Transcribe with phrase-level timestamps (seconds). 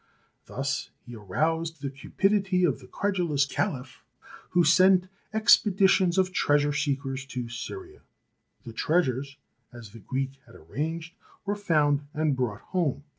[0.47, 4.03] Thus he aroused the cupidity of the cred ulous Caliph,
[4.49, 8.01] who sent expeditions of treasure seekers to Syria;
[8.63, 9.37] the treasures,
[9.71, 11.13] as the Greek had arranged,
[11.45, 13.03] were found and brought home.